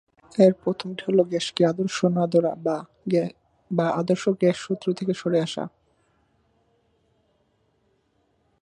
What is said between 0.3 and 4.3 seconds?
এর প্রথমটি হল, গ্যাসকে আদর্শ না ধরা বা আদর্শ